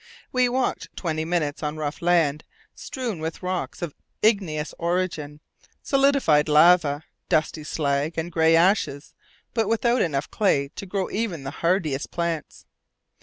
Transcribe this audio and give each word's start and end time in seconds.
We 0.31 0.49
walked 0.49 0.85
for 0.89 0.95
twenty 0.95 1.25
minutes 1.25 1.61
on 1.61 1.77
rough 1.77 2.01
land, 2.01 2.43
strewn 2.73 3.19
with 3.19 3.43
rocks 3.43 3.83
of 3.83 3.93
igneous 4.23 4.73
origin, 4.79 5.41
solidified 5.83 6.49
lava, 6.49 7.03
dusty 7.29 7.63
slag, 7.63 8.17
and 8.17 8.31
grey 8.31 8.55
ashes, 8.55 9.13
but 9.53 9.67
without 9.69 10.01
enough 10.01 10.31
clay 10.31 10.69
to 10.69 10.87
grow 10.87 11.11
even 11.11 11.43
the 11.43 11.51
hardiest 11.61 12.09
plants. 12.09 12.65